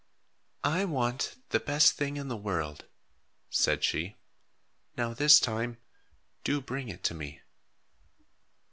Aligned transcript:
"I 0.65 0.83
want 0.85 1.35
the 1.49 1.59
best 1.59 1.93
thing 1.93 2.17
in 2.17 2.27
the 2.27 2.35
world," 2.35 2.85
said 3.51 3.83
she. 3.83 4.15
"Now 4.97 5.13
this 5.13 5.39
time, 5.39 5.77
do 6.43 6.59
bring 6.59 6.89
it 6.89 7.03
to 7.03 7.13
me." 7.13 7.41